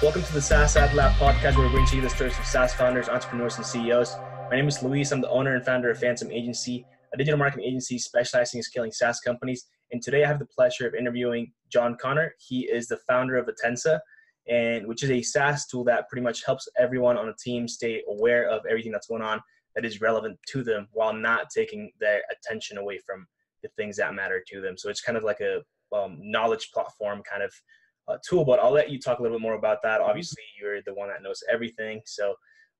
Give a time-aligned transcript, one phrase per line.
[0.00, 2.46] Welcome to the SaaS Ad Lab podcast, where we bring to you the stories of
[2.46, 4.14] SaaS founders, entrepreneurs, and CEOs.
[4.48, 5.10] My name is Luis.
[5.10, 8.92] I'm the owner and founder of Phantom Agency, a digital marketing agency specializing in scaling
[8.92, 9.66] SaaS companies.
[9.90, 12.32] And today I have the pleasure of interviewing John Connor.
[12.38, 13.98] He is the founder of Attensa,
[14.46, 18.04] and which is a SaaS tool that pretty much helps everyone on a team stay
[18.08, 19.40] aware of everything that's going on
[19.74, 23.26] that is relevant to them while not taking their attention away from
[23.64, 24.78] the things that matter to them.
[24.78, 25.60] So it's kind of like a
[25.92, 27.52] um, knowledge platform kind of
[28.08, 30.00] uh, tool, but I'll let you talk a little bit more about that.
[30.00, 32.00] Obviously, you're the one that knows everything.
[32.06, 32.34] So,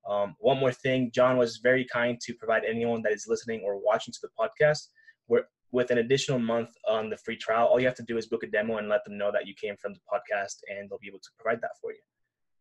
[0.08, 3.78] um, one more thing, John was very kind to provide anyone that is listening or
[3.78, 4.88] watching to the podcast
[5.26, 7.66] where, with an additional month on the free trial.
[7.66, 9.54] All you have to do is book a demo and let them know that you
[9.54, 11.98] came from the podcast, and they'll be able to provide that for you.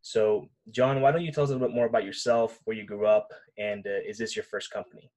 [0.02, 2.86] So, John, why don't you tell us a little bit more about yourself, where you
[2.86, 5.10] grew up, and uh, is this your first company?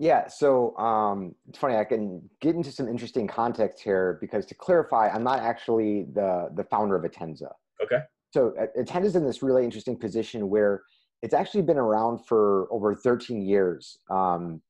[0.00, 1.76] Yeah, so um, it's funny.
[1.76, 6.50] I can get into some interesting context here because to clarify, I'm not actually the
[6.54, 7.50] the founder of Attensa.
[7.82, 8.00] Okay.
[8.30, 10.82] So Attensa's in this really interesting position where
[11.22, 13.98] it's actually been around for over 13 years.
[14.10, 14.60] Um,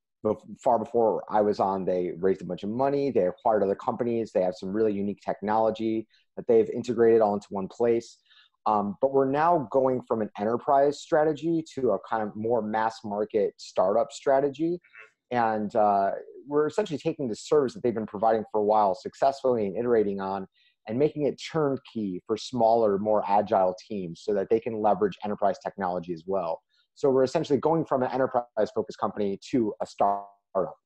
[0.62, 3.10] far before I was on, they raised a bunch of money.
[3.10, 4.33] They acquired other companies.
[4.33, 8.19] They have some really unique technology that they've integrated all into one place.
[8.66, 13.00] Um, but we're now going from an enterprise strategy to a kind of more mass
[13.05, 14.81] market startup strategy.
[15.31, 16.12] And uh,
[16.47, 20.21] we're essentially taking the service that they've been providing for a while successfully and iterating
[20.21, 20.47] on
[20.89, 25.56] and making it turnkey for smaller more agile teams so that they can leverage enterprise
[25.62, 26.62] technology as well
[26.95, 30.25] so we're essentially going from an enterprise focused company to a startup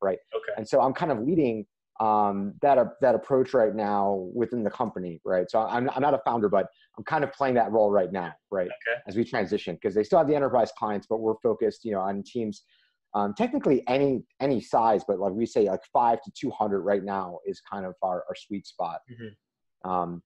[0.02, 1.64] right okay and so i'm kind of leading
[2.00, 5.48] um, that uh, that approach right now within the company, right?
[5.48, 6.66] So I'm I'm not a founder, but
[6.98, 8.66] I'm kind of playing that role right now, right?
[8.66, 9.00] Okay.
[9.06, 12.00] As we transition, because they still have the enterprise clients, but we're focused, you know,
[12.00, 12.64] on teams
[13.14, 17.04] um, technically any any size, but like we say, like five to two hundred right
[17.04, 19.00] now is kind of our, our sweet spot.
[19.10, 19.90] Mm-hmm.
[19.90, 20.22] Um,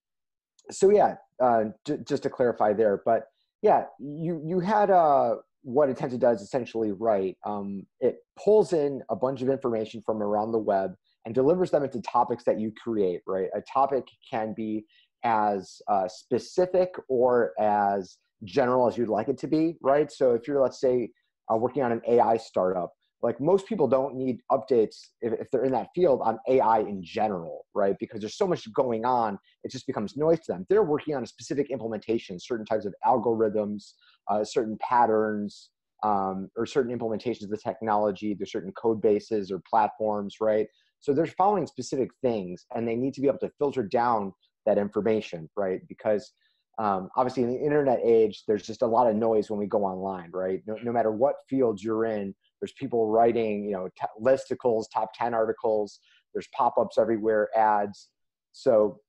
[0.71, 3.25] so yeah, uh, j- just to clarify there, but
[3.63, 7.37] yeah, you you had uh, what Attensa does essentially right.
[7.45, 10.95] Um, it pulls in a bunch of information from around the web
[11.25, 13.23] and delivers them into topics that you create.
[13.27, 14.85] Right, a topic can be
[15.25, 19.77] as uh, specific or as general as you'd like it to be.
[19.83, 21.11] Right, so if you're let's say
[21.53, 22.93] uh, working on an AI startup.
[23.23, 27.03] Like most people don't need updates if, if they're in that field on AI in
[27.03, 27.97] general, right?
[27.99, 30.67] Because there's so much going on, it just becomes noise to them.
[30.69, 33.93] They're working on a specific implementation, certain types of algorithms,
[34.29, 35.71] uh, certain patterns,
[36.03, 38.35] um, or certain implementations of the technology.
[38.35, 40.67] There's certain code bases or platforms, right?
[41.01, 44.33] So they're following specific things, and they need to be able to filter down
[44.67, 45.81] that information, right?
[45.89, 46.33] Because
[46.79, 49.85] um, obviously in the internet age there's just a lot of noise when we go
[49.85, 50.63] online right?
[50.67, 55.11] No, no matter what field you're in there's people writing you know t- listicles top
[55.15, 56.01] 10 articles.
[56.35, 58.09] There's pop-ups everywhere ads.
[58.53, 59.01] So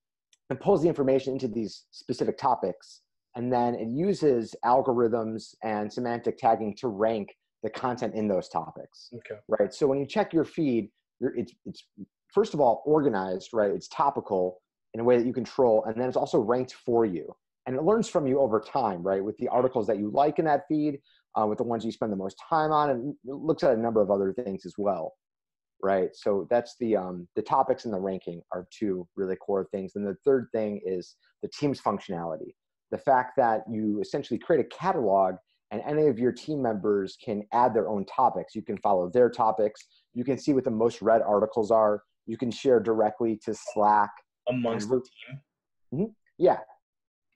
[0.50, 3.02] it pulls the information into these specific topics
[3.36, 9.10] and then it uses algorithms and semantic tagging to rank the content in those topics
[9.16, 9.40] okay.
[9.48, 9.74] right?
[9.74, 10.90] So when you check your feed
[11.20, 11.84] it's it's
[12.34, 13.72] first of all organized right?
[13.72, 14.62] It's topical
[14.94, 17.36] in a way that you control and then it's also ranked for you
[17.68, 19.24] and it learns from you over time, right?
[19.24, 21.00] With the articles that you like in that feed,
[21.36, 24.02] uh, with the ones you spend the most time on, and looks at a number
[24.02, 25.14] of other things as well,
[25.84, 26.10] right?
[26.14, 29.96] So that's the um, the topics and the ranking are two really core things.
[29.96, 32.56] And the third thing is the team's functionality,
[32.90, 35.36] the fact that you essentially create a catalog
[35.72, 38.56] and any of your team members can add their own topics.
[38.56, 39.86] You can follow their topics.
[40.14, 42.04] You can see what the most read articles are.
[42.26, 44.10] You can share directly to Slack.
[44.50, 45.42] Amongst the team?
[45.94, 46.12] Mm-hmm.
[46.38, 46.60] Yeah,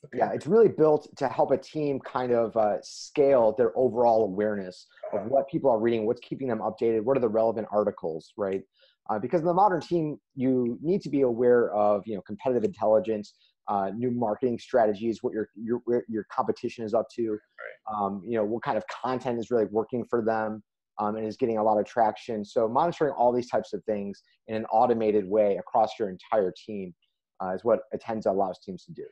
[0.05, 0.17] Okay.
[0.17, 4.87] Yeah, it's really built to help a team kind of uh, scale their overall awareness
[5.13, 8.63] of what people are reading, what's keeping them updated, what are the relevant articles, right?
[9.09, 12.63] Uh, because in the modern team, you need to be aware of you know competitive
[12.63, 13.33] intelligence,
[13.67, 17.95] uh, new marketing strategies, what your your your competition is up to, right.
[17.95, 20.63] um, you know what kind of content is really working for them.
[20.99, 22.45] Um, and is getting a lot of traction.
[22.45, 26.93] So monitoring all these types of things in an automated way across your entire team
[27.41, 29.05] uh, is what Attensa allows teams to do.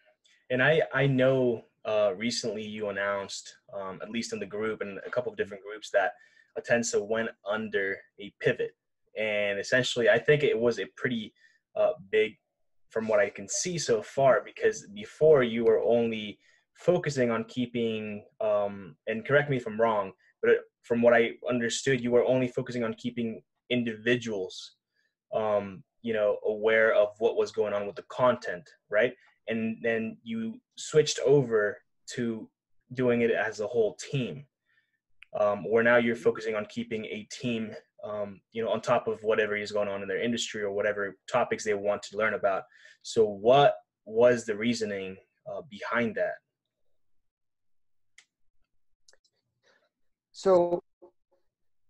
[0.49, 4.99] And I I know uh, recently you announced, um, at least in the group and
[5.05, 6.13] a couple of different groups, that
[6.57, 8.75] Attensa went under a pivot,
[9.17, 11.33] and essentially I think it was a pretty
[11.75, 12.37] uh, big,
[12.89, 16.39] from what I can see so far, because before you were only
[16.73, 20.11] focusing on keeping, um, and correct me if I'm wrong,
[20.41, 20.51] but
[20.83, 24.75] from what I understood, you were only focusing on keeping individuals,
[25.33, 29.13] um, you know, aware of what was going on with the content, right?
[29.47, 31.77] and then you switched over
[32.15, 32.49] to
[32.93, 34.45] doing it as a whole team.
[35.39, 39.21] Um, where now you're focusing on keeping a team um, you know on top of
[39.23, 42.63] whatever is going on in their industry or whatever topics they want to learn about.
[43.01, 43.75] So what
[44.05, 45.17] was the reasoning
[45.51, 46.35] uh, behind that?
[50.31, 50.81] So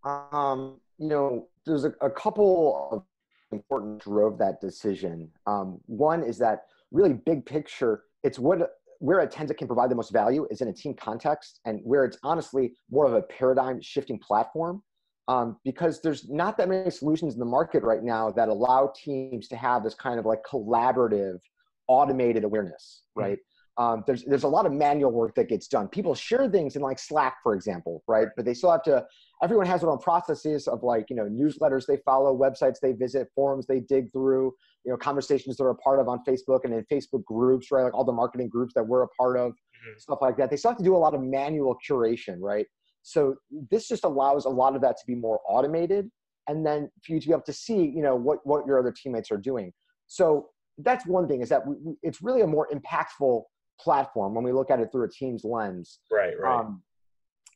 [0.03, 3.03] um, you know there's a, a couple of
[3.51, 5.31] important drove that decision.
[5.45, 10.11] Um, one is that really big picture, it's what where Attensa can provide the most
[10.11, 14.19] value is in a team context and where it's honestly more of a paradigm shifting
[14.19, 14.83] platform
[15.29, 19.47] um, because there's not that many solutions in the market right now that allow teams
[19.47, 21.39] to have this kind of like collaborative
[21.87, 23.29] automated awareness mm-hmm.
[23.29, 23.39] right.
[23.79, 25.87] Um, there's there's a lot of manual work that gets done.
[25.87, 28.27] People share things in like slack for example right?
[28.35, 29.05] But they still have to
[29.41, 33.29] everyone has their own processes of like you know newsletters they follow websites they visit
[33.33, 34.53] forums they dig through
[34.83, 37.83] you know conversations they're a part of on facebook and in facebook groups right?
[37.83, 39.97] Like all the marketing groups that we're a part of mm-hmm.
[39.97, 40.49] stuff like that.
[40.49, 42.65] They still have to do a lot of manual curation right?
[43.01, 43.35] So
[43.71, 46.11] this just allows a lot of that to be more automated
[46.49, 48.91] and then for you to be able to see, you know, what, what your other
[48.91, 49.71] teammates are doing.
[50.07, 50.49] So
[50.79, 53.43] that's one thing is that we, it's really a more impactful
[53.79, 55.99] platform when we look at it through a team's lens.
[56.11, 56.59] Right, right.
[56.59, 56.83] Um,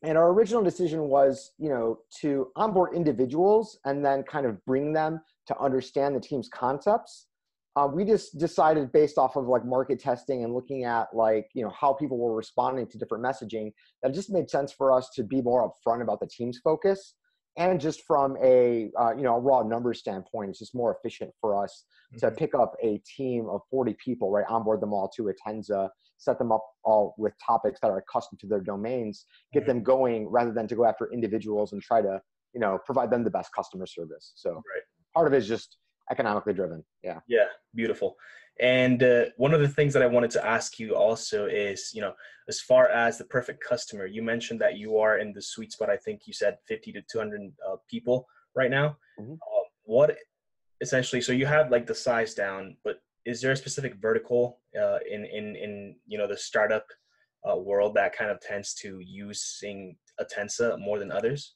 [0.03, 4.91] and our original decision was, you know, to onboard individuals and then kind of bring
[4.91, 7.27] them to understand the team's concepts
[7.75, 11.63] uh, we just decided based off of like market testing and looking at like you
[11.63, 13.71] know how people were responding to different messaging
[14.01, 17.15] that it just made sense for us to be more upfront about the team's focus
[17.57, 21.31] and just from a uh, you know a raw number standpoint it's just more efficient
[21.39, 22.19] for us mm-hmm.
[22.19, 26.37] to pick up a team of 40 people right onboard them all to Attensa set
[26.37, 29.69] them up all with topics that are accustomed to their domains get mm-hmm.
[29.69, 32.21] them going rather than to go after individuals and try to
[32.53, 34.83] you know provide them the best customer service so right.
[35.13, 35.77] part of it is just
[36.11, 36.83] economically driven.
[37.03, 37.19] Yeah.
[37.27, 37.45] Yeah.
[37.75, 38.15] Beautiful.
[38.59, 42.01] And uh, one of the things that I wanted to ask you also is, you
[42.01, 42.13] know,
[42.47, 45.89] as far as the perfect customer, you mentioned that you are in the sweet spot.
[45.89, 48.97] I think you said 50 to 200 uh, people right now.
[49.19, 49.33] Mm-hmm.
[49.33, 50.15] Uh, what
[50.81, 51.21] essentially?
[51.21, 55.25] So you have like the size down, but is there a specific vertical uh, in
[55.25, 56.85] in in you know the startup
[57.49, 61.55] uh, world that kind of tends to using Attensa more than others?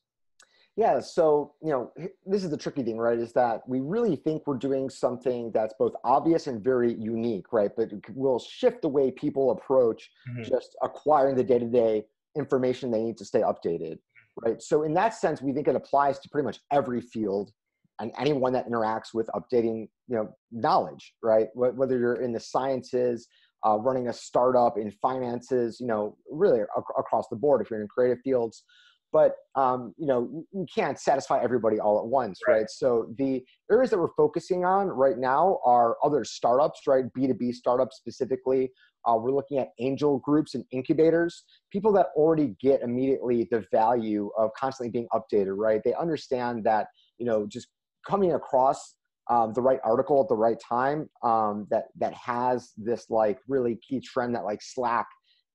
[0.77, 1.91] Yeah, so you know,
[2.27, 3.17] this is the tricky thing, right?
[3.17, 7.71] Is that we really think we're doing something that's both obvious and very unique, right?
[7.75, 10.43] But we'll shift the way people approach mm-hmm.
[10.43, 12.05] just acquiring the day-to-day
[12.37, 13.97] information they need to stay updated,
[14.45, 14.61] right?
[14.61, 17.51] So in that sense, we think it applies to pretty much every field
[17.99, 21.47] and anyone that interacts with updating, you know, knowledge, right?
[21.55, 23.27] Whether you're in the sciences,
[23.65, 27.61] uh, running a startup in finances, you know, really ac- across the board.
[27.61, 28.63] If you're in creative fields,
[29.11, 32.59] but um, you know you can't satisfy everybody all at once right.
[32.59, 32.69] right.
[32.69, 37.97] so the areas that we're focusing on right now are other startups right b2b startups
[37.97, 38.71] specifically
[39.05, 44.29] uh, we're looking at angel groups and incubators people that already get immediately the value
[44.37, 46.87] of constantly being updated right they understand that
[47.17, 47.67] you know just
[48.07, 48.95] coming across
[49.29, 53.77] um, the right article at the right time um, that that has this like really
[53.87, 55.07] key trend that like slack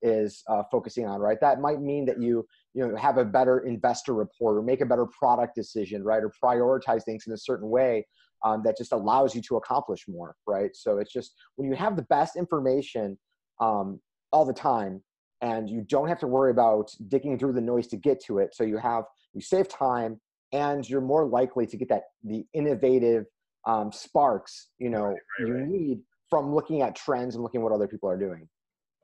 [0.03, 2.45] is uh, focusing on right that might mean that you
[2.75, 6.23] you know have a better investor report or make a better product decision right?
[6.23, 8.07] Or prioritize things in a certain way
[8.45, 10.71] um, that just allows you to accomplish more right?
[10.75, 13.19] So it's just when you have the best information
[13.61, 14.01] um,
[14.33, 15.03] all the time
[15.41, 18.55] and you don't have to worry about digging through the noise to get to it
[18.55, 19.05] so you have
[19.35, 20.21] you save time
[20.53, 23.27] and you're more likely to get that the innovative
[23.67, 25.69] um, sparks you know right, right, you right.
[25.69, 25.99] need
[26.33, 28.49] from looking at trends and looking at what other people are doing.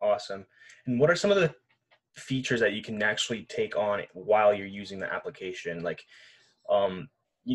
[0.00, 0.46] Awesome.
[0.86, 1.54] And what are some of the
[2.18, 6.02] features that you can actually take on while you're using the application like
[6.70, 7.08] um,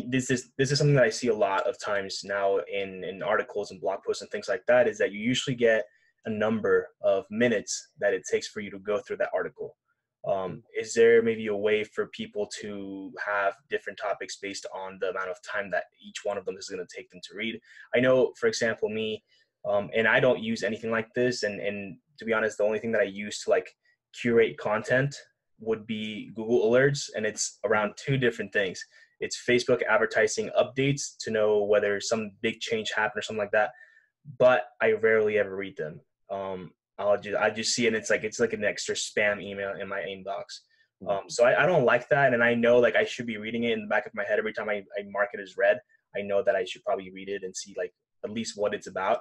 [0.08, 3.22] this is this is something that I see a lot of times now in in
[3.22, 5.84] articles and blog posts and things like that is that you usually get
[6.26, 9.76] a number of minutes that it takes for you to go through that article.
[10.26, 15.10] Um, is there maybe a way for people to have different topics based on the
[15.10, 17.60] amount of time that each one of them is going to take them to read?
[17.94, 19.22] I know, for example, me,
[19.68, 21.42] um, and I don't use anything like this.
[21.42, 23.68] And and to be honest, the only thing that I use to like
[24.20, 25.14] curate content
[25.60, 28.84] would be Google Alerts, and it's around two different things.
[29.20, 33.70] It's Facebook advertising updates to know whether some big change happened or something like that.
[34.38, 36.00] But I rarely ever read them.
[36.30, 37.88] Um, I'll just I just see it.
[37.88, 40.44] And it's like it's like an extra spam email in my inbox.
[41.02, 41.08] Hmm.
[41.08, 43.64] Um, so I, I don't like that, and I know like I should be reading
[43.64, 45.80] it in the back of my head every time I, I mark it as read.
[46.16, 47.92] I know that I should probably read it and see like
[48.24, 49.20] at least what it's about.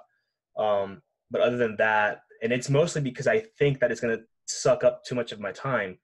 [0.58, 4.84] Um, but other than that, and it's mostly because I think that it's gonna suck
[4.84, 5.98] up too much of my time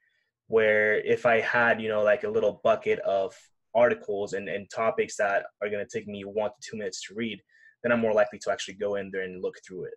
[0.48, 3.36] where if i had you know like a little bucket of
[3.76, 7.14] articles and, and topics that are going to take me one to two minutes to
[7.14, 7.40] read
[7.84, 9.94] then i'm more likely to actually go in there and look through it.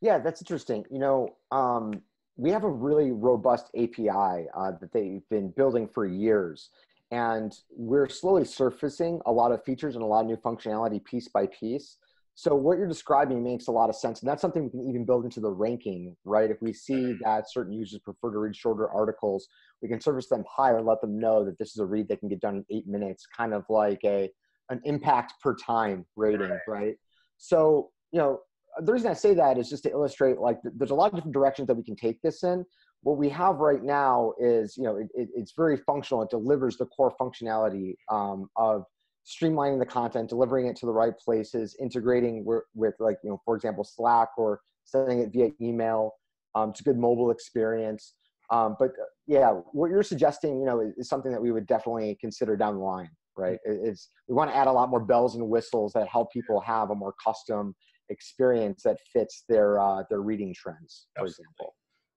[0.00, 0.84] Yeah that's interesting.
[0.90, 2.02] You know um,
[2.36, 6.70] we have a really robust api uh, that they've been building for years
[7.10, 11.28] and we're slowly surfacing a lot of features and a lot of new functionality piece
[11.28, 11.96] by piece
[12.38, 15.06] So what you're describing makes a lot of sense, and that's something we can even
[15.06, 16.50] build into the ranking, right?
[16.50, 19.48] If we see that certain users prefer to read shorter articles,
[19.80, 22.16] we can service them higher and let them know that this is a read they
[22.16, 24.30] can get done in eight minutes, kind of like a
[24.68, 26.60] an impact per time rating, right?
[26.68, 26.94] right?
[27.38, 28.40] So you know,
[28.82, 31.34] the reason I say that is just to illustrate like there's a lot of different
[31.34, 32.66] directions that we can take this in.
[33.02, 36.22] What we have right now is you know it, it, it's very functional.
[36.22, 38.84] It delivers the core functionality um, of
[39.26, 43.40] streamlining the content, delivering it to the right places, integrating with, with like, you know,
[43.44, 46.12] for example, Slack or sending it via email.
[46.54, 48.14] Um, it's a good mobile experience.
[48.50, 51.66] Um, but uh, yeah, what you're suggesting, you know, is, is, something that we would
[51.66, 53.58] definitely consider down the line, right?
[53.64, 56.90] It's we want to add a lot more bells and whistles that help people have
[56.90, 57.74] a more custom
[58.08, 61.42] experience that fits their uh, their reading trends, for Absolutely.
[61.42, 61.74] example.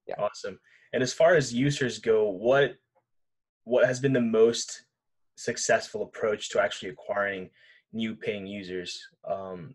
[0.08, 0.16] Yeah.
[0.20, 0.60] Awesome.
[0.94, 2.76] And as far as users go, what
[3.64, 4.84] what has been the most
[5.40, 7.50] successful approach to actually acquiring
[7.94, 9.00] new paying users.
[9.30, 9.74] Um,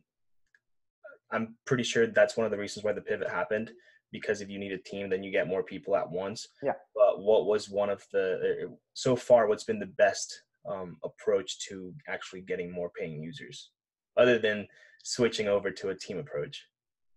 [1.33, 3.73] I'm pretty sure that's one of the reasons why the pivot happened
[4.13, 6.47] because if you need a team, then you get more people at once.
[6.63, 6.75] Yeah.
[6.95, 9.49] But what was one of the uh, so far?
[9.49, 13.71] What's been the best um, approach to actually getting more paying users,
[14.17, 14.69] other than
[15.03, 16.65] switching over to a team approach?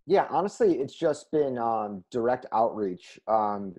[0.06, 3.20] Yeah, honestly, it's just been um, direct outreach.
[3.28, 3.74] Um,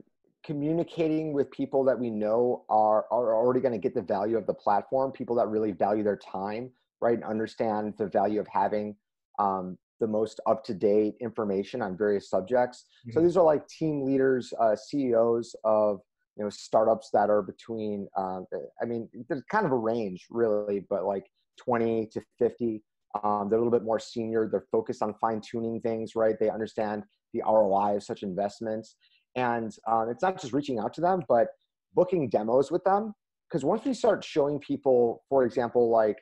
[0.46, 4.48] communicating with people that we know are, are already going to get the value of
[4.48, 8.96] the platform, people that really value their time, right, and understand the value of having
[9.38, 12.86] um, the most up to date information on various subjects.
[13.08, 13.14] Mm-hmm.
[13.14, 16.00] So these are like team leaders, uh, CEOs of
[16.38, 18.08] you know startups that are between.
[18.16, 18.42] Uh,
[18.82, 21.26] I mean, there's kind of a range really, but like
[21.58, 22.84] 20 to 50.
[23.24, 24.48] Um, they're a little bit more senior.
[24.48, 26.36] They're focused on fine tuning things, right?
[26.40, 27.04] They understand
[27.34, 28.96] the ROI of such investments.
[29.40, 31.48] And um, it's not just reaching out to them, but
[31.94, 33.14] booking demos with them.
[33.50, 36.18] Because once we start showing people, for example, like,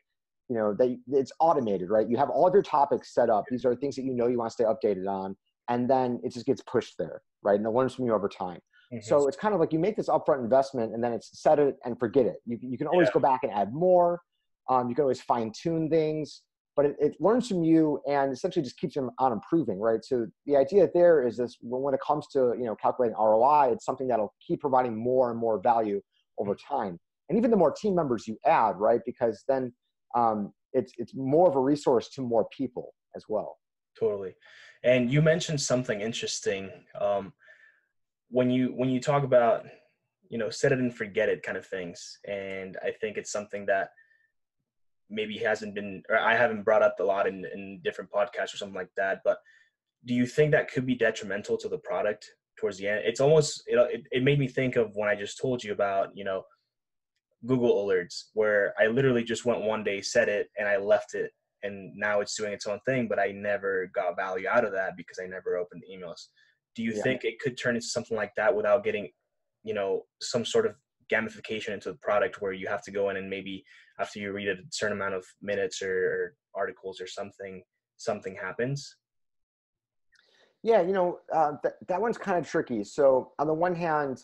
[0.50, 2.07] you know, they, it's automated, right?
[2.07, 3.43] You have all of your topics set up.
[3.50, 5.36] These are things that you know you want to stay updated on.
[5.67, 7.57] And then it just gets pushed there, right?
[7.57, 8.59] And it learns from you over time.
[8.93, 9.00] Mm-hmm.
[9.01, 11.75] So it's kind of like you make this upfront investment and then it's set it
[11.83, 12.38] and forget it.
[12.45, 13.13] You, you can always yeah.
[13.15, 14.21] go back and add more.
[14.69, 16.43] Um, you can always fine tune things
[16.77, 20.05] but it, it, learns from you and essentially just keeps them on improving, right?
[20.05, 23.84] So the idea there is this: when it comes to you know calculating ROI, it's
[23.84, 26.00] something that'll keep providing more and more value
[26.38, 27.00] over time.
[27.29, 29.01] And even the more team members you add, right?
[29.07, 29.74] Because then
[30.15, 33.57] um, it's it's more of a resource to more people as well.
[34.00, 34.36] Totally.
[34.84, 36.69] And you mentioned something interesting
[37.01, 37.34] um,
[38.29, 39.65] when you when you talk about
[40.29, 43.65] you know set it and forget it kind of things, and I think it's something
[43.65, 43.89] that
[45.10, 48.58] maybe hasn't been or I haven't brought up a lot in, in different podcasts or
[48.58, 49.22] something like that.
[49.24, 49.38] But
[50.06, 53.02] do you think that could be detrimental to the product towards the end?
[53.06, 56.24] It's almost it, it made me think of when I just told you about you
[56.24, 56.44] know
[57.46, 61.32] Google alerts where I literally just went one day, set it, and I left it,
[61.64, 63.08] and now it's doing its own thing.
[63.08, 66.28] But I never got value out of that because I never opened emails.
[66.76, 67.02] Do you yeah.
[67.04, 69.10] think it could turn into something like that without getting,
[69.64, 70.76] you know, some sort of
[71.12, 73.64] gamification into the product where you have to go in and maybe
[74.00, 77.64] after you read a certain amount of minutes or, or articles or something
[77.98, 78.96] something happens?
[80.64, 82.84] Yeah you know uh, th- that one's kind of tricky.
[82.84, 84.24] So on the one hand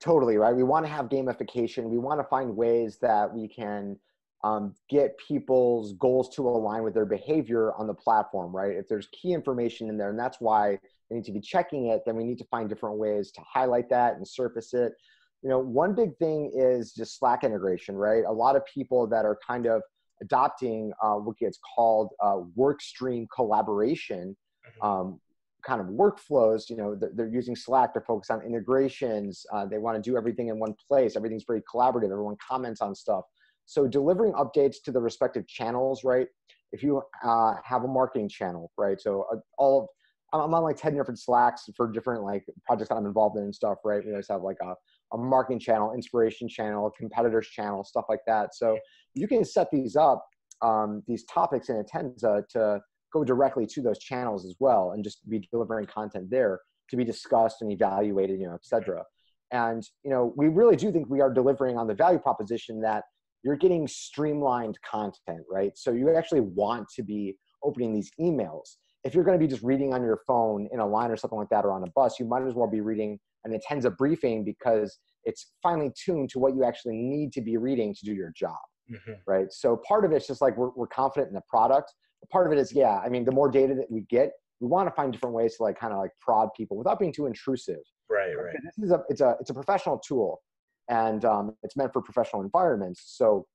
[0.00, 0.54] totally right?
[0.54, 1.84] We want to have gamification.
[1.84, 3.98] We want to find ways that we can
[4.42, 8.72] um, get people's goals to align with their behavior on the platform right?
[8.72, 12.02] If there's key information in there and that's why they need to be checking it
[12.06, 14.94] then we need to find different ways to highlight that and surface it
[15.42, 18.24] you know, one big thing is just Slack integration, right?
[18.26, 19.82] A lot of people that are kind of
[20.20, 24.86] adopting uh, what gets called uh, work stream collaboration mm-hmm.
[24.86, 25.20] um,
[25.64, 26.68] kind of workflows.
[26.68, 29.46] You know, they're, they're, using Slack to focus on integrations.
[29.52, 31.16] Uh, they want to do everything in one place.
[31.16, 32.12] Everything's very collaborative.
[32.12, 33.24] Everyone comments on stuff.
[33.66, 36.26] So delivering updates to the respective channels, right?
[36.72, 39.00] If you uh, have a marketing channel, right?
[39.00, 39.88] So uh, all of,
[40.32, 43.54] I'm on like 10 different Slacks for different like projects that I'm involved in and
[43.54, 44.04] stuff, right?
[44.04, 44.74] We always have like a
[45.12, 48.54] a marketing channel, inspiration channel, competitors channel, stuff like that.
[48.54, 48.78] So
[49.14, 50.24] you can set these up,
[50.62, 52.80] um, these topics in Attensa to
[53.12, 57.04] go directly to those channels as well, and just be delivering content there to be
[57.04, 59.04] discussed and evaluated, you know, et cetera.
[59.52, 63.04] And you know, we really do think we are delivering on the value proposition that
[63.42, 65.72] you're getting streamlined content, right?
[65.76, 68.76] So you actually want to be opening these emails.
[69.02, 71.38] If you're going to be just reading on your phone in a line or something
[71.38, 74.44] like that, or on a bus, you might as well be reading and Attensa briefing
[74.44, 78.32] because it's finely tuned to what you actually need to be reading to do your
[78.36, 78.58] job
[78.90, 79.12] mm-hmm.
[79.26, 79.52] right?
[79.52, 81.92] So part of it's just like we're, we're confident in the product.
[82.30, 84.86] Part of it is yeah i mean the more data that we get we want
[84.86, 87.80] to find different ways to like kind of like prod people without being too intrusive.
[88.10, 88.54] Right right.
[88.62, 90.42] this is a it's a it's a professional tool
[90.90, 93.02] and um, it's meant for professional environments.
[93.16, 93.46] So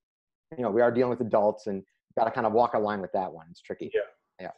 [0.58, 1.84] you know we are dealing with adults and
[2.18, 3.46] got to kind of walk a line with that one.
[3.52, 3.92] It's tricky.
[3.94, 4.02] Yeah.
[4.42, 4.52] Yeah.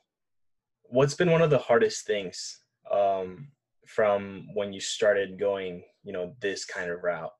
[0.84, 3.50] What's been one of the hardest things um,
[3.88, 7.32] from when you started going, you know, this kind of route,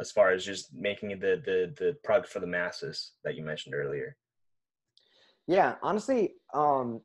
[0.00, 3.74] as far as just making the the the product for the masses that you mentioned
[3.74, 4.16] earlier?
[5.46, 7.00] Yeah, honestly, um,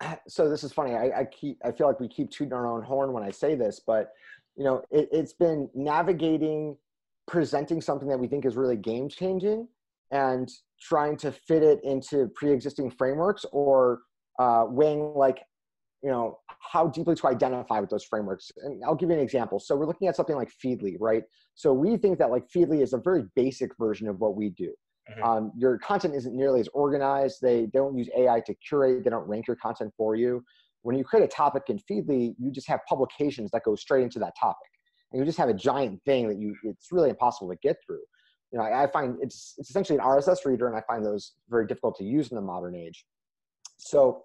[0.28, 0.94] so this is funny.
[0.94, 3.54] I, I keep I feel like we keep tooting our own horn when I say
[3.54, 4.12] this, but
[4.56, 6.76] you know, it, it's been navigating
[7.26, 9.66] presenting something that we think is really game changing
[10.12, 14.02] and trying to fit it into pre-existing frameworks or
[14.38, 15.40] uh, weighing like
[16.06, 16.38] you know
[16.72, 18.52] how deeply to identify with those frameworks.
[18.62, 19.58] And i'll give you an example.
[19.58, 21.24] So we're looking at something like feedly right?
[21.56, 24.72] So we think that like feedly is a very basic version of what we do.
[25.10, 25.22] Mm-hmm.
[25.22, 27.38] um, your content isn't nearly as organized.
[27.40, 29.04] They don't use ai to curate.
[29.04, 30.44] They don't rank your content for you.
[30.82, 34.20] When you create a topic in feedly you just have publications that go straight into
[34.20, 34.70] that topic.
[35.10, 38.04] And you just have a giant thing that you it's really impossible to get through.
[38.52, 41.32] You know i, I find it's it's essentially an rss reader and i find those
[41.50, 43.04] very difficult to use in the modern age.
[43.78, 44.22] So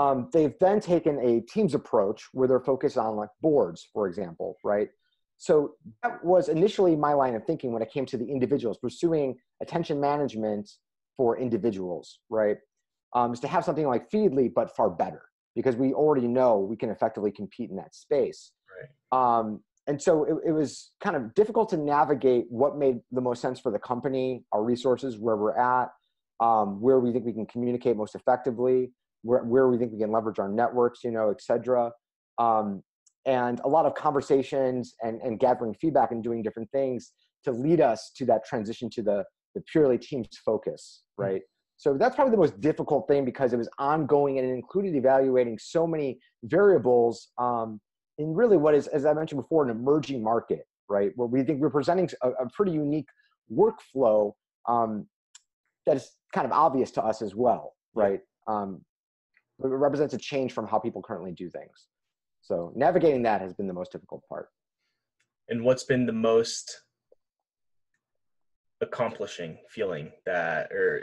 [0.00, 4.56] um, they've then taken a teams approach where they're focused on like boards, for example,
[4.64, 4.88] right?
[5.36, 9.36] So that was initially my line of thinking when it came to the individuals, pursuing
[9.60, 10.70] attention management
[11.16, 12.56] for individuals, right?
[13.14, 15.22] Um, is to have something like Feedly, but far better
[15.54, 18.52] because we already know we can effectively compete in that space.
[19.12, 19.38] Right.
[19.38, 23.42] Um, and so it, it was kind of difficult to navigate what made the most
[23.42, 25.88] sense for the company, our resources, where we're at,
[26.40, 28.92] um, where we think we can communicate most effectively,
[29.22, 31.90] where, where we think we can leverage our networks, you know, et cetera.
[32.38, 32.82] Um,
[33.26, 37.12] and a lot of conversations and, and gathering feedback and doing different things
[37.44, 39.24] to lead us to that transition to the,
[39.54, 41.24] the purely teams focus, hmm.
[41.24, 41.42] right?
[41.76, 45.58] So that's probably the most difficult thing because it was ongoing and it included evaluating
[45.58, 47.80] so many variables um,
[48.18, 51.10] in really what is, as I mentioned before, an emerging market, right?
[51.16, 53.08] Where we think we're presenting a, a pretty unique
[53.50, 54.32] workflow
[54.68, 55.06] um,
[55.86, 58.20] that is kind of obvious to us as well, right?
[58.46, 58.82] Um,
[59.62, 61.86] it represents a change from how people currently do things.
[62.40, 64.48] So navigating that has been the most difficult part.
[65.48, 66.82] And what's been the most
[68.80, 71.02] accomplishing feeling that, or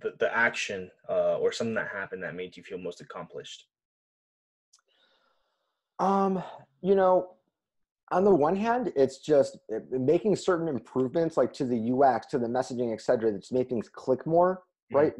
[0.00, 3.66] the, the action uh, or something that happened that made you feel most accomplished?
[5.98, 6.42] Um,
[6.82, 7.36] you know,
[8.12, 9.58] on the one hand, it's just
[9.90, 13.88] making certain improvements like to the UX, to the messaging, et cetera, that's made things
[13.88, 14.62] click more.
[14.92, 15.12] Right?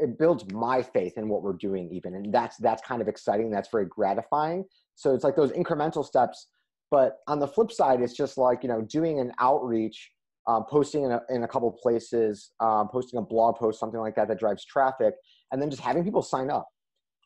[0.00, 3.50] It builds my faith in what we're doing even and that's that's kind of exciting
[3.50, 4.64] that's very gratifying.
[4.94, 6.48] So it's like those incremental steps
[6.90, 10.10] but on the flip side it's just like you know doing an outreach
[10.48, 14.16] um, posting in a, in a couple places um, posting a blog post something like
[14.16, 15.14] that that drives traffic
[15.50, 16.68] and then just having people sign up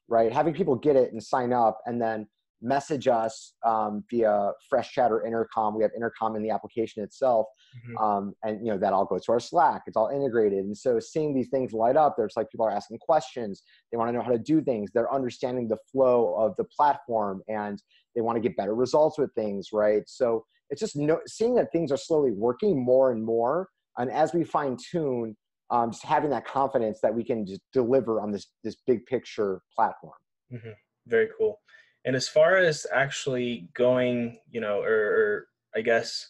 [0.09, 0.33] right?
[0.33, 2.27] Having people get it and sign up and then
[2.63, 5.77] message us um, via fresh chat or intercom.
[5.77, 8.03] We have intercom in the application itself mm-hmm.
[8.03, 9.83] um, and you know that all goes to our slack.
[9.87, 10.65] It's all integrated.
[10.65, 13.63] And so seeing these things light up there's like people are asking questions.
[13.91, 14.91] They want to know how to do things.
[14.93, 17.83] They're understanding the flow of the platform and
[18.15, 20.03] they want to get better results with things right?
[20.07, 24.35] So it's just no, seeing that things are slowly working more and more and as
[24.35, 25.37] we fine tune
[25.71, 29.61] um, just having that confidence that we can just deliver on this this big picture
[29.75, 30.15] platform.
[30.53, 30.71] Mm-hmm.
[31.09, 31.59] very cool
[32.07, 36.29] and as far as actually going, you know, or, or I guess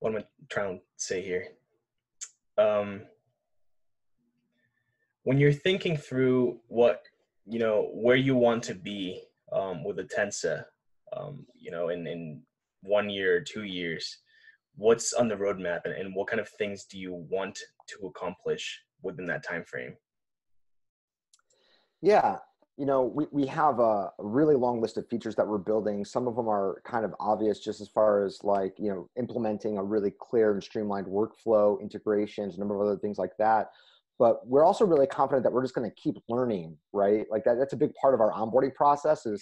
[0.00, 1.46] what am I trying to say here?
[2.58, 3.02] Um,
[5.22, 7.02] when you're thinking through what
[7.46, 10.64] you know where you want to be um, with Attensa,
[11.16, 12.42] um, you know, in in
[12.82, 14.18] one year or two years,
[14.74, 18.82] what's on the roadmap, and, and what kind of things do you want to accomplish
[19.02, 19.94] within that time frame?
[22.00, 22.38] Yeah,
[22.82, 26.04] you know, we, we have a really long list of features that we're building.
[26.04, 29.78] Some of them are kind of obvious just as far as like, you know, implementing
[29.78, 33.68] a really clear and streamlined workflow, integrations, a number of other things like that.
[34.18, 37.24] But we're also really confident that we're just going to keep learning, right?
[37.30, 39.40] Like that, that's a big part of our onboarding process is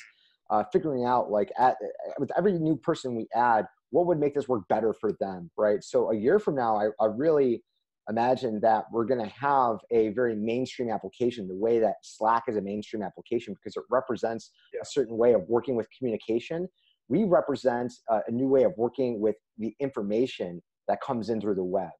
[0.51, 1.77] uh, figuring out like at,
[2.19, 5.83] with every new person we add, what would make this work better for them, right?
[5.83, 7.63] So a year from now, I, I really
[8.11, 12.57] imagine that we're going to have a very mainstream application the way that slack is
[12.57, 14.81] a mainstream application because it represents yeah.
[14.83, 16.69] a certain way of working with communication
[17.09, 21.55] we represent uh, a new way of working with the information that comes in through
[21.55, 21.91] the web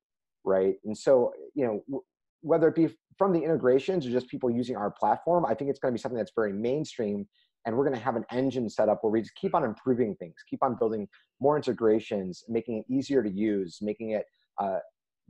[0.45, 2.03] right and so you know w-
[2.43, 5.79] whether it be from the integrations or just people using our platform i think it's
[5.79, 7.27] going to be something that's very mainstream
[7.67, 10.15] and we're going to have an engine set up where we just keep on improving
[10.17, 11.07] things keep on building
[11.41, 14.25] more integrations making it easier to use making it
[14.59, 14.79] uh,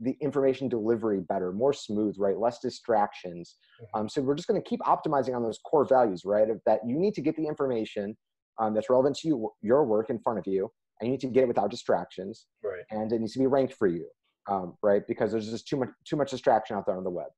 [0.01, 2.37] the information delivery better, more smooth, right?
[2.37, 3.55] Less distractions.
[3.81, 3.99] Mm-hmm.
[3.99, 6.49] Um, so we're just going to keep optimizing on those core values, right?
[6.49, 8.17] Of that you need to get the information
[8.59, 11.27] um, that's relevant to you, your work in front of you, and you need to
[11.27, 12.83] get it without distractions, right?
[12.89, 14.07] And it needs to be ranked for you,
[14.49, 15.03] um, right?
[15.07, 17.29] Because there's just too much too much distraction out there on the web.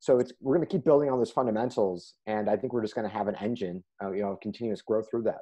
[0.00, 2.94] so it's we're going to keep building on those fundamentals, and I think we're just
[2.94, 5.40] going to have an engine, uh, you know, of continuous growth through that.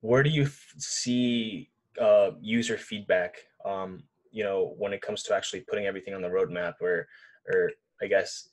[0.00, 3.36] Where do you f- see uh, user feedback?
[3.64, 7.06] Um, you know, when it comes to actually putting everything on the roadmap, or,
[7.46, 7.70] or
[8.02, 8.48] I guess,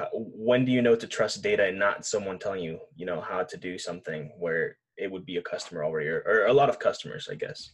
[0.00, 3.20] uh, when do you know to trust data and not someone telling you, you know,
[3.20, 6.68] how to do something where it would be a customer already, or, or a lot
[6.68, 7.72] of customers, I guess.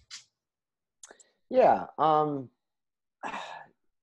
[1.51, 1.87] Yeah.
[1.99, 2.49] Um,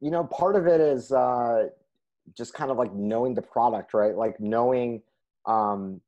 [0.02, 1.68] you know, part of it is uh,
[2.38, 4.16] just kind of like knowing the product, right?
[4.16, 5.02] Like knowing
[5.46, 6.00] um,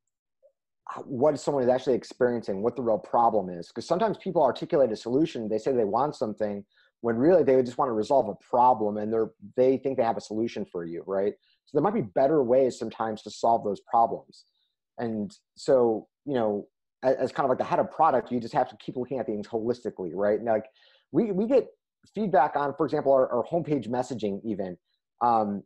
[1.04, 3.68] what someone is actually experiencing, what the real problem is.
[3.68, 6.64] Because sometimes people articulate a solution, they say they want something,
[7.02, 10.16] when really they just want to resolve a problem and they're they think they have
[10.16, 11.34] a solution for you, right?
[11.66, 14.44] So there might be better ways sometimes to solve those problems.
[14.98, 16.68] And so, you know,
[17.02, 19.18] as, as kind of like the head of product, you just have to keep looking
[19.18, 20.38] at things holistically, right?
[20.38, 20.66] And like
[21.10, 21.66] we we get
[22.14, 24.76] feedback on, for example, our, our homepage messaging even.
[25.20, 25.62] Um,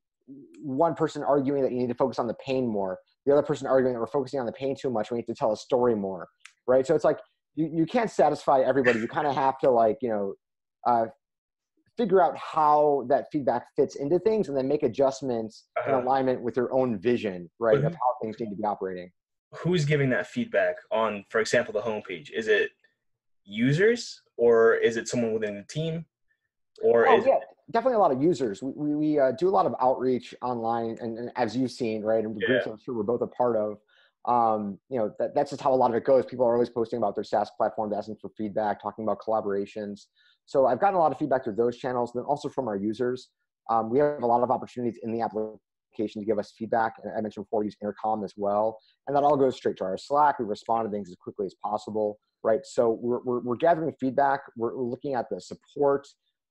[0.61, 3.67] one person arguing that you need to focus on the pain more, the other person
[3.67, 5.95] arguing that we're focusing on the pain too much, we need to tell a story
[5.95, 6.29] more,
[6.67, 6.87] right?
[6.87, 7.19] So it's like
[7.57, 9.01] you, you can't satisfy everybody.
[9.01, 10.35] You kind of have to like, you know,
[10.87, 11.07] uh,
[11.97, 15.99] figure out how that feedback fits into things and then make adjustments uh-huh.
[15.99, 19.11] in alignment with your own vision, right, of how things need to be operating.
[19.59, 22.31] Who's giving that feedback on, for example, the homepage?
[22.31, 22.71] Is it
[23.45, 26.05] users or is it someone within the team?
[26.83, 27.39] Or oh, is yeah,
[27.71, 28.63] definitely a lot of users.
[28.63, 32.03] We, we, we uh, do a lot of outreach online, and, and, as you've seen,
[32.03, 32.47] right, and the yeah.
[32.47, 33.79] groups I'm sure we're both a part of.
[34.27, 36.27] Um, you know, that, that's just how a lot of it goes.
[36.27, 40.07] People are always posting about their SaaS platforms, asking for feedback, talking about collaborations.
[40.47, 42.77] So I've gotten a lot of feedback through those channels, and then also from our
[42.77, 43.29] users.
[43.69, 46.95] Um, we have a lot of opportunities in the application to give us feedback.
[47.03, 49.99] And I mentioned before, use Intercom as well, and that all goes straight to our
[49.99, 50.39] Slack.
[50.39, 52.61] We respond to things as quickly as possible, right?
[52.65, 54.41] So we're, we're, we're gathering feedback.
[54.57, 56.07] We're, we're looking at the support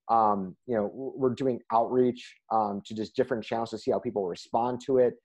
[0.10, 4.26] um, you know we're doing outreach um, to just different channels to see how people
[4.28, 5.16] respond to it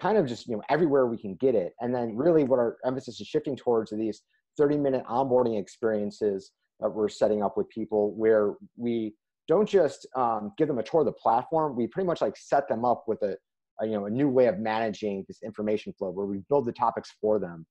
[0.00, 1.74] kind of just you know everywhere we can get it.
[1.80, 4.22] And then really what our emphasis is shifting towards are these
[4.58, 9.14] 30 minute onboarding experiences that we're setting up with people where we
[9.48, 11.76] don't just um, give them a tour of the platform.
[11.76, 13.36] We pretty much like set them up with a,
[13.80, 16.72] a, you know a new way of managing this information flow where we build the
[16.72, 17.66] topics for them.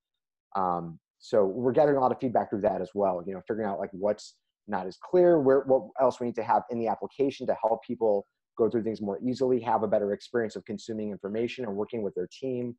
[0.55, 3.67] Um, so we're gathering a lot of feedback through that as well you know figuring
[3.67, 4.35] out like what's
[4.69, 7.83] not as clear, where what else we need to have in the application to help
[7.83, 8.25] people
[8.57, 12.13] go through things more easily, have a better experience of consuming information and working with
[12.15, 12.75] their team.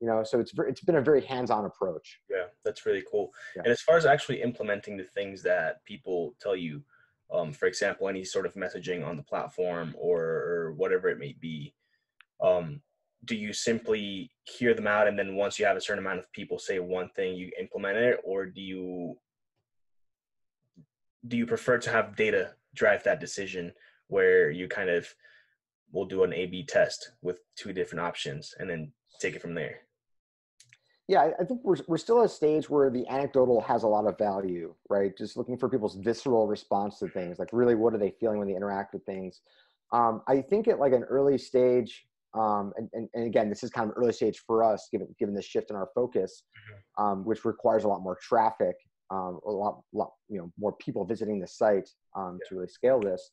[0.00, 2.18] You know, so it's it's been a very hands-on approach.
[2.28, 3.30] Yeah, that's really cool.
[3.54, 3.62] Yeah.
[3.64, 6.82] And as far as actually implementing the things that people tell you,
[7.32, 11.36] um, for example, any sort of messaging on the platform or, or whatever it may
[11.40, 11.72] be,
[12.42, 12.80] um,
[13.24, 16.30] do you simply hear them out and then once you have a certain amount of
[16.32, 19.16] people say one thing, you implement it, or do you
[21.28, 23.72] do you prefer to have data drive that decision
[24.08, 25.06] where you kind of
[25.92, 29.54] will do an A B test with two different options and then take it from
[29.54, 29.80] there?
[31.08, 34.06] Yeah, I think we're, we're still at a stage where the anecdotal has a lot
[34.06, 35.16] of value, right?
[35.16, 38.48] Just looking for people's visceral response to things, like really what are they feeling when
[38.48, 39.40] they interact with things.
[39.92, 43.68] Um, I think at like an early stage, um, and, and, and, again, this is
[43.70, 47.04] kind of early stage for us, given given the shift in our focus, mm-hmm.
[47.04, 48.76] um, which requires a lot more traffic
[49.12, 52.48] um, a lot, lot, you know, more people visiting the site um, yeah.
[52.48, 53.30] to really scale this.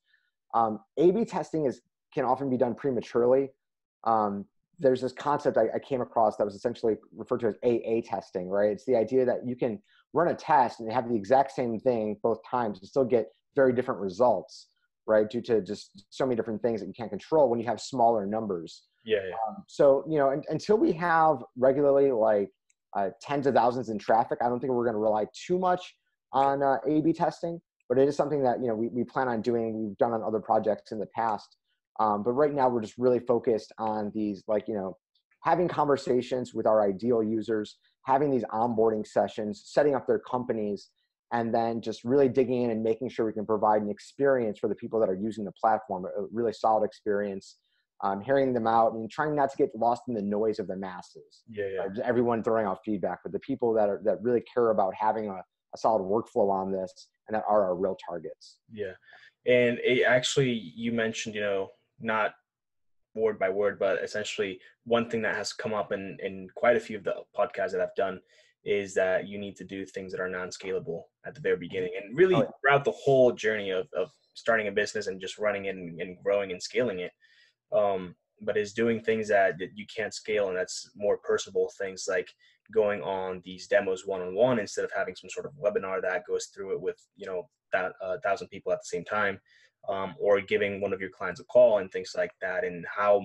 [0.53, 1.81] Um, A/B testing is
[2.13, 3.49] can often be done prematurely.
[4.03, 4.45] Um,
[4.77, 8.47] there's this concept I, I, came across that was essentially referred to as AA testing,
[8.47, 8.71] right?
[8.71, 9.81] It's the idea that you can
[10.13, 13.73] run a test and have the exact same thing both times and still get very
[13.73, 14.67] different results,
[15.05, 15.29] right?
[15.29, 18.25] Due to just so many different things that you can't control when you have smaller
[18.25, 18.83] numbers.
[19.03, 19.19] Yeah.
[19.27, 19.35] yeah.
[19.47, 22.49] Um, so you know, until we have regularly like
[22.95, 24.39] uh, tens of thousands in traffic.
[24.41, 25.95] I don't think we're going to rely too much
[26.33, 29.41] on uh, A/B testing, but it is something that you know we, we plan on
[29.41, 29.79] doing.
[29.79, 31.57] We've done on other projects in the past,
[31.99, 34.97] um, but right now we're just really focused on these like you know
[35.43, 40.89] having conversations with our ideal users, having these onboarding sessions, setting up their companies,
[41.31, 44.67] and then just really digging in and making sure we can provide an experience for
[44.67, 47.57] the people that are using the platform, a really solid experience
[48.01, 50.75] um, hearing them out and trying not to get lost in the noise of the
[50.75, 51.43] masses.
[51.49, 52.03] Yeah, yeah.
[52.03, 55.33] Everyone throwing out feedback, but the people that are that really care about having a,
[55.73, 58.57] a solid workflow on this and that are our real targets.
[58.71, 58.93] Yeah,
[59.45, 62.33] and it actually you mentioned you know not
[63.15, 66.79] word by word, but essentially one thing that has come up in in quite a
[66.79, 68.19] few of the podcasts that I've done
[68.65, 72.17] is that you need to do things that are non-scalable at the very beginning and
[72.17, 72.49] really oh, yeah.
[72.61, 76.17] throughout the whole journey of, of starting a business and just running it and, and
[76.21, 77.11] growing and scaling it
[77.71, 82.05] um, but is doing things that, that you can't scale and that's more personable things
[82.07, 82.29] like
[82.73, 86.25] going on these demos one on one instead of having some sort of webinar that
[86.27, 89.39] goes through it with you know that a uh, thousand people at the same time,
[89.87, 93.21] um, or giving one of your clients a call and things like that, and how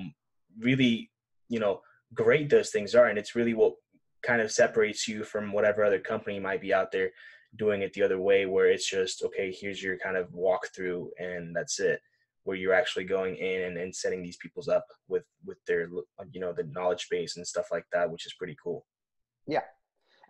[0.59, 1.11] really
[1.48, 1.80] you know
[2.14, 3.74] great those things are, and it's really what
[4.22, 7.11] kind of separates you from whatever other company might be out there
[7.57, 11.54] doing it the other way, where it's just okay, here's your kind of walkthrough and
[11.54, 12.00] that's it
[12.44, 15.88] where you're actually going in and, and setting these people's up with with their
[16.33, 18.87] you know the knowledge base and stuff like that which is pretty cool.
[19.46, 19.62] Yeah.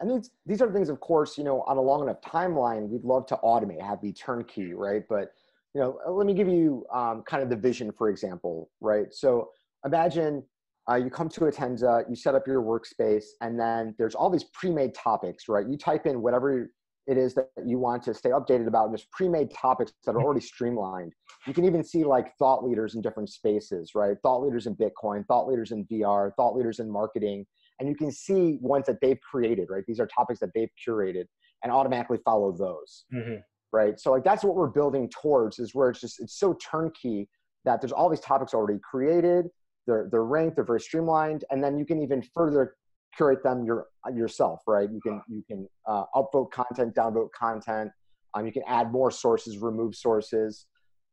[0.00, 3.04] And these these are things of course you know on a long enough timeline we'd
[3.04, 5.02] love to automate have be turnkey right?
[5.08, 5.32] But
[5.74, 9.12] you know let me give you um, kind of the vision for example right?
[9.12, 9.50] So
[9.84, 10.42] imagine
[10.90, 14.44] uh, you come to Attensa, you set up your workspace, and then there's all these
[14.52, 15.66] pre-made topics, right?
[15.66, 16.70] You type in whatever
[17.06, 18.84] it is that you want to stay updated about.
[18.84, 21.12] And there's pre-made topics that are already streamlined.
[21.46, 24.16] You can even see like thought leaders in different spaces, right?
[24.22, 27.46] Thought leaders in Bitcoin, thought leaders in VR, thought leaders in marketing.
[27.78, 29.84] And you can see ones that they've created, right?
[29.86, 31.24] These are topics that they've curated
[31.62, 33.04] and automatically follow those.
[33.12, 33.36] Mm-hmm.
[33.72, 33.98] Right.
[33.98, 37.28] So like that's what we're building towards is where it's just it's so turnkey
[37.64, 39.46] that there's all these topics already created.
[39.86, 42.76] They're they're ranked, they're very streamlined, and then you can even further
[43.16, 44.88] curate them your, yourself, right?
[44.90, 47.90] You can you can uh, upvote content, downvote content.
[48.34, 50.66] Um, you can add more sources, remove sources.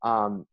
[0.03, 0.45] Um,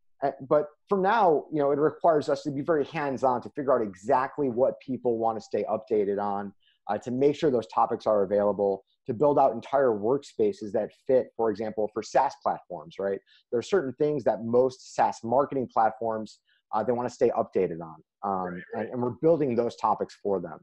[0.47, 3.81] but for now, you know, it requires us to be very hands-on to figure out
[3.81, 6.53] exactly what people want to stay updated on,
[6.89, 11.27] uh, to make sure those topics are available, to build out entire workspaces that fit,
[11.37, 13.19] for example, for SaaS platforms, right?
[13.51, 16.39] There are certain things that most SaaS marketing platforms
[16.73, 18.83] uh, they want to stay updated on, um, right, right.
[18.83, 20.59] And, and we're building those topics for them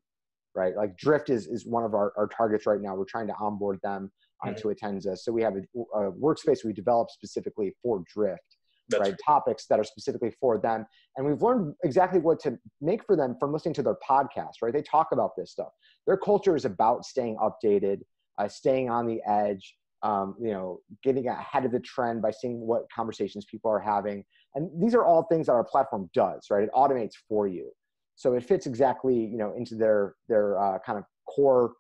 [0.57, 0.75] right?
[0.75, 2.97] Like Drift is, is one of our, our targets right now.
[2.97, 4.11] We're trying to onboard them
[4.43, 4.87] onto mm-hmm.
[4.87, 5.17] Attensa.
[5.17, 8.57] So we have a, a, workspace we developed specifically for Drift,
[8.89, 9.15] That's right?
[9.25, 10.87] Topics that are specifically for them.
[11.17, 14.73] And we've learned exactly what to make for them from listening to their podcast, right?
[14.73, 15.73] They talk about this stuff.
[16.07, 18.01] Their culture is about staying updated,
[18.39, 22.61] uh, staying on the edge, um, you know, getting ahead of the trend by seeing
[22.61, 24.25] what conversations people are having.
[24.55, 26.65] And these are all things that our platform does, right?
[26.65, 27.73] It automates for you.
[28.17, 31.73] So it fits exactly, you know, into their their uh, kind of core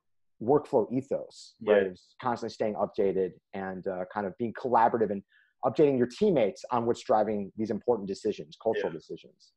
[0.43, 1.75] workflow ethos, yeah.
[1.77, 5.23] It's constantly staying updated and uh, kind of being collaborative and
[5.65, 8.99] updating your teammates on what's driving these important decisions, cultural yeah.
[8.99, 9.53] decisions.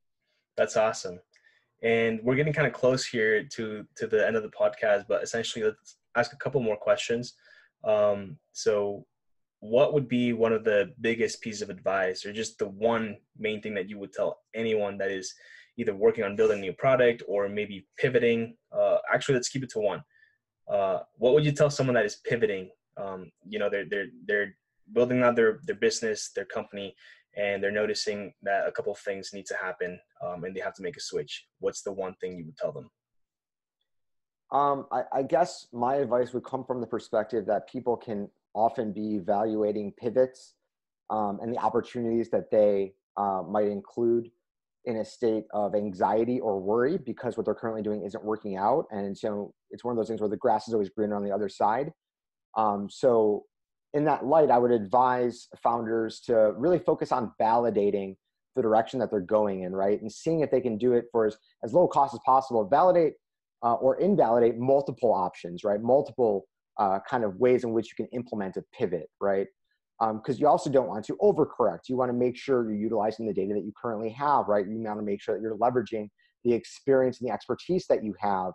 [0.58, 1.20] That's awesome.
[1.84, 5.24] And we're getting kind of close here to to the end of the podcast, but
[5.24, 7.36] essentially, let's ask a couple more questions.
[7.86, 9.06] Um, so,
[9.62, 13.62] what would be one of the biggest pieces of advice, or just the one main
[13.62, 15.34] thing that you would tell anyone that is
[15.80, 18.56] either working on building a new product or maybe pivoting.
[18.78, 20.04] Uh, actually, let's keep it to one.
[20.70, 22.70] Uh, what would you tell someone that is pivoting?
[22.98, 24.56] Um, you know, they're they're they're
[24.94, 26.94] building out their their business, their company,
[27.38, 30.76] and they're noticing that a couple of things need to happen, um, and they have
[30.76, 31.46] to make a switch.
[31.60, 32.90] What's the one thing you would tell them?
[34.52, 38.92] Um, I, I guess my advice would come from the perspective that people can often
[38.92, 40.56] be evaluating pivots
[41.12, 44.32] um, and the opportunities that they uh, might include
[44.90, 48.86] in a state of anxiety or worry because what they're currently doing isn't working out.
[48.92, 51.32] And so it's one of those things where the grass is always greener on the
[51.32, 51.92] other side.
[52.58, 53.46] Um, so,
[53.94, 58.16] in that light, I would advise founders to really focus on validating
[58.56, 60.00] the direction that they're going in, right?
[60.00, 62.68] And seeing if they can do it for as, as low cost as possible.
[62.68, 63.14] Validate
[63.64, 65.82] uh, or invalidate multiple options, right?
[65.82, 66.46] Multiple
[66.78, 69.48] uh, kind of ways in which you can implement a pivot, right?
[70.00, 71.90] Because um, you also don't want to overcorrect.
[71.90, 74.66] You want to make sure you're utilizing the data that you currently have, right?
[74.66, 76.08] You want to make sure that you're leveraging
[76.46, 78.54] the experience and the expertise that you have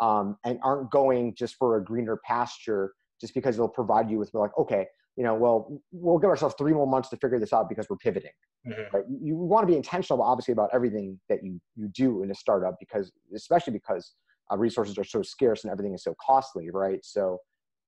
[0.00, 4.30] um, and aren't going just for a greener pasture just because it'll provide you with
[4.34, 7.68] like, okay, you know, well, we'll give ourselves three more months to figure this out
[7.68, 8.30] because we're pivoting.
[8.66, 8.96] Mm-hmm.
[8.96, 9.04] Right?
[9.08, 12.76] You want to be intentional, obviously, about everything that you you do in a startup
[12.78, 14.14] because, especially because
[14.52, 17.00] uh, resources are so scarce and everything is so costly, right?
[17.02, 17.38] So,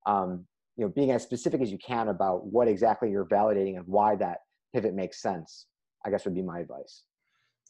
[0.05, 0.45] um,
[0.77, 4.15] you know being as specific as you can about what exactly you're validating and why
[4.15, 4.39] that
[4.73, 5.67] pivot makes sense
[6.05, 7.03] i guess would be my advice.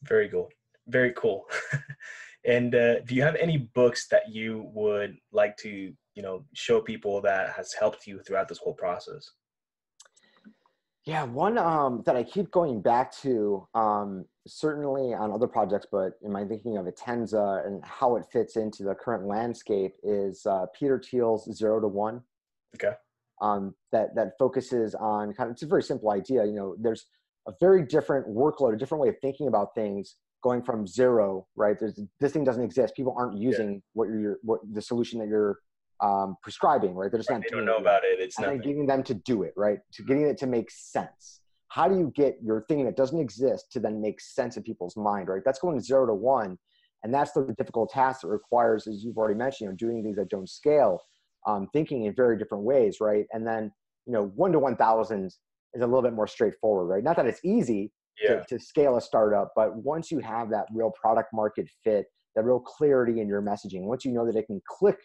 [0.04, 0.50] Very cool.
[0.88, 1.46] Very cool.
[2.46, 6.80] And uh, do you have any books that you would like to you know show
[6.80, 9.32] people that has helped you throughout this whole process?
[11.06, 16.14] Yeah one um, that i keep going back to um, certainly on other projects but
[16.22, 20.66] in my thinking of attensa and how it fits into the current landscape is uh,
[20.78, 22.22] peter thiel's zero to one
[22.76, 22.96] Okay.
[23.42, 26.46] Um, that that focuses on kind of it's a very simple idea.
[26.46, 27.06] You know, there's
[27.48, 31.78] a very different workload, a different way of thinking about things going from zero, right?
[31.80, 32.96] There's this thing doesn't exist.
[32.96, 33.80] People aren't using yeah.
[33.94, 35.60] what you're what the solution that you're
[36.02, 37.12] um, prescribing, right?
[37.12, 37.44] They're just right, not.
[37.50, 38.20] They don't know about it.
[38.20, 39.80] It's and getting them to do it, right?
[39.94, 41.42] To getting it to make sense.
[41.70, 44.96] How do you get your thing that doesn't exist to then make sense in people's
[44.96, 45.42] mind, right?
[45.44, 46.58] That's going zero to one,
[47.04, 50.16] And that's the difficult task that requires, as you've already mentioned, you know, doing things
[50.18, 51.02] that don't scale,
[51.46, 53.26] um, thinking in very different ways, right?
[53.32, 53.72] And then,
[54.06, 55.38] you know, one to 1,000 is
[55.76, 57.04] a little bit more straightforward, right?
[57.04, 57.92] Not that it's easy
[58.24, 58.38] yeah.
[58.38, 62.06] to, to scale a startup, but once you have that real product market fit,
[62.36, 64.98] that real clarity in your messaging, once you know that it can click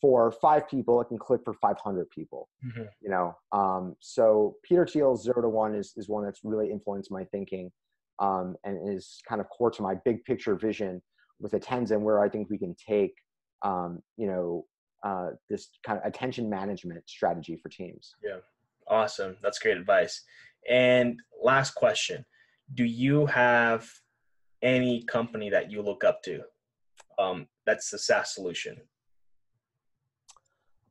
[0.00, 2.48] for five people, it can click for 500 people.
[2.66, 2.82] Mm-hmm.
[3.00, 7.10] You know, um, so Peter Thiel's zero to one is is one that's really influenced
[7.10, 7.70] my thinking,
[8.18, 11.00] um, and is kind of core to my big picture vision
[11.40, 13.14] with Attensa and where I think we can take,
[13.62, 14.64] um, you know,
[15.02, 18.14] uh, this kind of attention management strategy for teams.
[18.22, 18.38] Yeah,
[18.88, 19.36] awesome.
[19.42, 20.22] That's great advice.
[20.68, 22.24] And last question:
[22.74, 23.88] Do you have
[24.62, 26.42] any company that you look up to?
[27.18, 28.76] Um, that's the SaaS solution.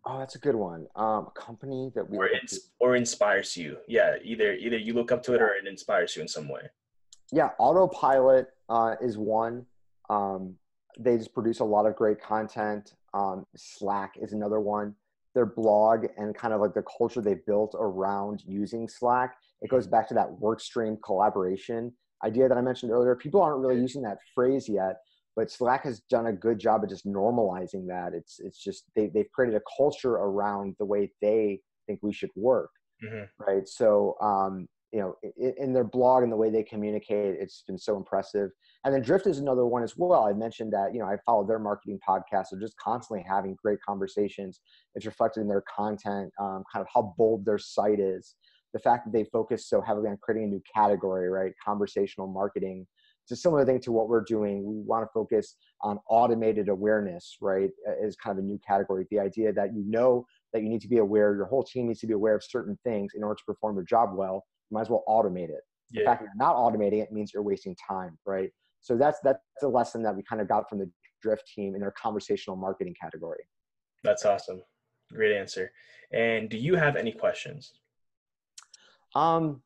[0.05, 0.87] Oh, that's a good one.
[0.95, 3.77] Um, a company that we or, ins- or inspires you.
[3.87, 6.61] Yeah, either either you look up to it or it inspires you in some way.
[7.31, 9.65] Yeah, Autopilot uh, is one.
[10.09, 10.55] Um,
[11.03, 12.93] they just produce a lot of great content.
[13.13, 14.95] Um, Slack is another one.
[15.33, 19.35] Their blog and kind of like the culture they built around using Slack.
[19.61, 23.15] It goes back to that work stream collaboration idea that I mentioned earlier.
[23.15, 24.97] People aren't really using that phrase yet,
[25.35, 28.13] but Slack has done a good job of just normalizing that.
[28.13, 32.31] It's it's just they they've created a culture around the way they think we should
[32.35, 32.71] work,
[33.03, 33.23] mm-hmm.
[33.43, 33.67] right?
[33.67, 37.77] So um, you know, in, in, their blog and the way they communicate, it's been
[37.77, 38.51] so impressive.
[38.83, 40.25] And then Drift is another one as well.
[40.25, 42.47] I mentioned that you know I follow their marketing podcast.
[42.51, 44.59] They're just constantly having great conversations.
[44.95, 48.35] It's reflected in their content, um, kind of how bold their site is.
[48.73, 51.51] The fact that they focus so heavily on creating a new category, right?
[51.63, 52.87] Conversational marketing
[53.31, 54.63] it's a similar thing to what we're doing.
[54.65, 57.69] We want to focus on automated awareness, right?
[58.01, 59.05] Is kind of a new category.
[59.11, 61.99] The idea that you know that you need to be aware, your whole team needs
[62.01, 64.45] to be aware of certain things in order to perform your job well.
[64.69, 65.61] You might as well automate it.
[65.91, 66.01] Yeah.
[66.01, 68.49] The fact that you're not automating it means you're wasting time, right?
[68.81, 70.89] So that's that's a lesson that we kind of got from the
[71.21, 73.43] Drift team in their conversational marketing category.
[74.03, 74.61] That's awesome.
[75.13, 75.71] Great answer.
[76.11, 77.73] And do you have any questions?
[79.15, 79.61] Um,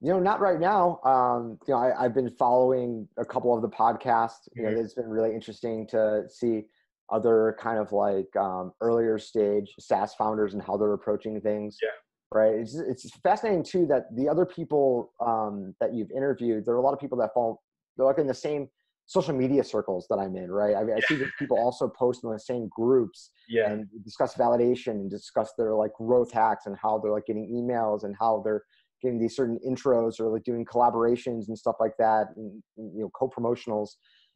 [0.00, 1.00] you know, not right now.
[1.04, 4.48] Um, you know, I, have been following a couple of the podcasts.
[4.54, 4.80] You know, mm-hmm.
[4.80, 6.64] it's been really interesting to see
[7.10, 11.78] other kind of like um, earlier stage SaaS founders and how they're approaching things.
[11.82, 11.88] Yeah.
[12.32, 12.54] Right.
[12.54, 16.82] It's, it's fascinating too that the other people um, that you've interviewed, there are a
[16.82, 17.62] lot of people that fall,
[17.96, 18.68] they're like in the same
[19.06, 20.74] social media circles that I'm in, right?
[20.74, 23.70] I, mean, I see that people also post in the same groups yeah.
[23.70, 28.04] and discuss validation and discuss their like growth hacks and how they're like getting emails
[28.04, 28.62] and how they're
[29.02, 33.10] getting these certain intros or like doing collaborations and stuff like that and you know
[33.14, 33.90] co-promotionals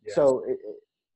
[0.09, 0.59] so it,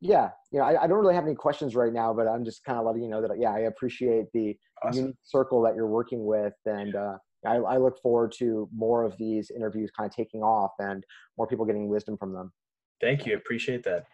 [0.00, 2.64] yeah you know I, I, don't really have any questions right now but i'm just
[2.64, 5.00] kind of letting you know that yeah i appreciate the awesome.
[5.00, 9.16] unique circle that you're working with and uh, I, I look forward to more of
[9.18, 11.04] these interviews kind of taking off and
[11.36, 12.52] more people getting wisdom from them
[13.00, 14.06] thank you appreciate that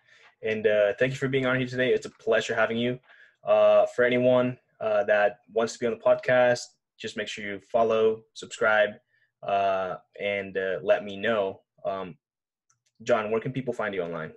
[0.43, 2.99] and uh, thank you for being on here today it's a pleasure having you
[3.47, 6.61] uh, for anyone uh, that wants to be on the podcast
[6.99, 8.91] just make sure you follow subscribe
[9.47, 11.61] uh, and uh, let me know.
[11.85, 12.17] Um,
[13.03, 14.33] John, where can people find you online?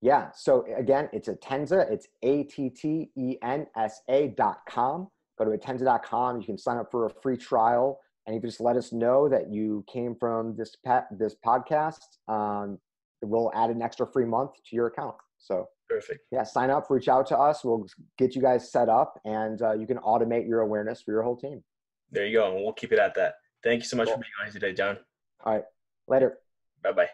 [0.00, 0.30] Yeah.
[0.34, 1.90] So again, it's Attensa.
[1.90, 5.08] It's A T T E N S A dot com.
[5.38, 6.40] Go to Attensa.com.
[6.40, 8.00] You can sign up for a free trial.
[8.26, 11.98] And you can just let us know that you came from this pet, this podcast.
[12.28, 12.78] Um,
[13.22, 15.16] we'll add an extra free month to your account.
[15.38, 16.20] So perfect.
[16.30, 17.64] Yeah, sign up, reach out to us.
[17.64, 17.86] We'll
[18.18, 21.36] get you guys set up, and uh, you can automate your awareness for your whole
[21.36, 21.62] team.
[22.10, 23.34] There you go, and we'll keep it at that.
[23.64, 24.16] Thank you so much cool.
[24.16, 24.98] for being on today, John.
[25.44, 25.64] All right.
[26.06, 26.38] Later.
[26.82, 27.08] Bye bye.